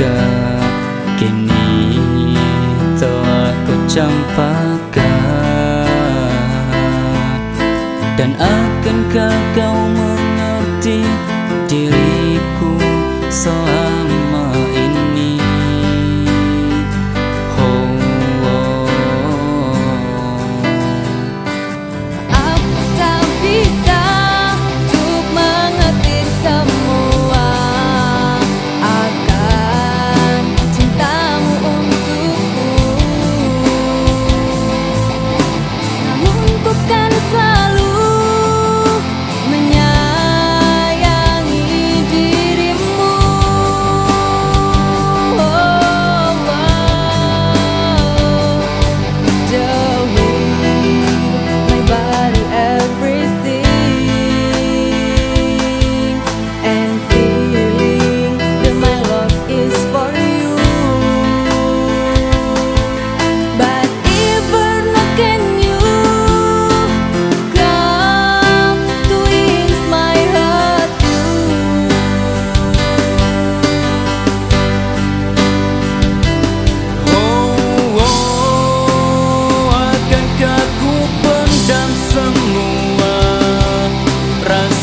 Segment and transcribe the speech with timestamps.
[0.00, 0.64] Apakah
[1.20, 1.92] kini
[2.96, 5.04] telah kau campakkan.
[8.16, 9.92] Dan akankah kau
[84.44, 84.79] раз.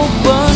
[0.00, 0.49] culpando.